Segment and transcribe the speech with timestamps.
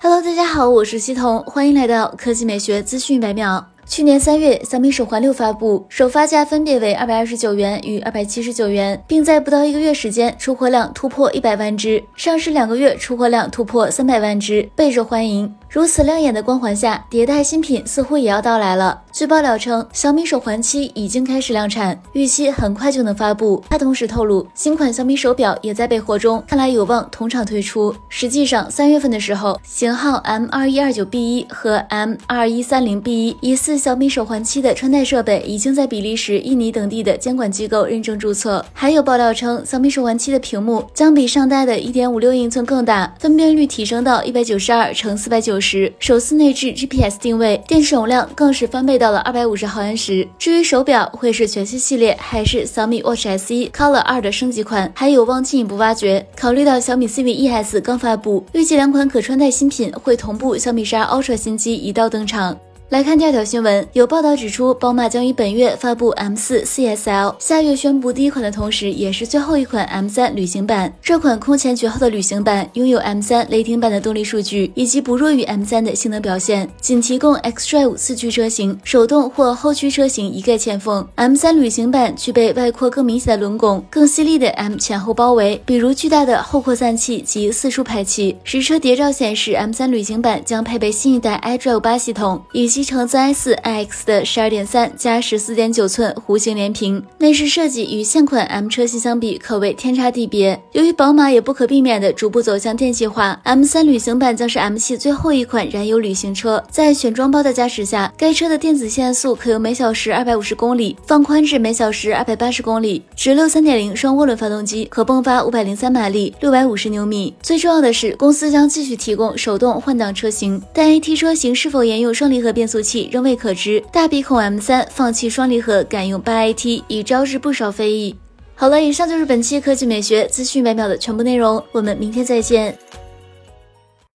[0.00, 3.75] Hello，大家好，我是西彤，欢迎来到科技美学资讯百秒。
[3.88, 15.54] 去年三月，小米手环六发布，首发价分别为二百二十九元与二百七十九元，并在不到一个月时间出货量突破一百万只，上市两个月出货量突破三百万只，备受欢迎。
[15.68, 19.02] 如此亮眼的光环下，迭代新品似乎也要到来了。
[19.12, 23.62] 据爆料称，小米手环七已经开始量产，预期很快就能发布。
[23.70, 27.94] 他同时透露，新款小米手表也在备货中，看来有望同场推出。
[28.08, 38.64] 实际上，三月份的时候，型号 M 二一二九 B 一和 M 二一三零 B 一一四小米手环七的穿戴设备，已经在比利时、印尼等地的监管机构认证注册。
[38.72, 45.66] 还有爆料称，小米手环七的屏幕将比上代的一点五六英寸更大，分辨率提升到一百九十二乘四百九十。
[45.66, 50.26] 时手自内置 GPS 定位，电池容量更是翻倍到了二百五十毫安时。
[50.38, 56.24] 至于手表会是全新系列，还是小米 Watch SE Color 二的升级款，还有望进一步挖掘。
[56.36, 62.56] 考虑到小米 CV-ES 刚发布，预计两款可穿戴新品会同步小米十二 Ultra 新机一道登场。
[62.88, 70.94] 来看第二条新闻，有报道指出，宝马将于本月发布 M4 CSL，下月宣布第一款的同时，也是最后一款 M3 旅行版。
[71.02, 81.04] 这款空前绝后的旅行版拥有 M3 雷霆版的动力数据，以及不弱于 M3 的性能表现，仅提供 xDrive 四驱车型，手动或后驱车型一概欠奉。
[81.16, 88.36] M3 旅行版具备外扩更明显的轮拱、更犀利的 M 前后包围，比如巨大的后扩散器及四出排气。
[88.44, 100.62] 实车谍照显示，M3 旅行版将配备新一代 iDrive 八系统，以及集成 Z S i X 的十二点三加十四点九寸弧形连屏，内饰设计与现款 M 车系相比可谓天差地别。
[100.72, 106.62] 由于宝马也不可避免的逐步走向电气化，M 三旅行版将是 M 系最后一款燃油旅行车。
[106.70, 113.02] 在选装包的加持下，该车的电子限速可由每小时二百五十公里放宽至每小时二百八十公里。
[113.16, 117.34] 直六三点零双涡轮发动机可迸发五百零三马力，六百五十牛米。
[117.40, 123.08] 最重要的是，公司将继续提供手动换挡车型，但 AT 车型是否沿用双离合变速器？
[123.12, 123.82] 仍未可知。
[123.92, 128.14] 大鼻孔 M 三放弃双离合，改用八 AT，已招致不少非议。
[128.54, 132.76] 好了，以上就是本期科技美学资讯百秒的全部内容，我们明天再见。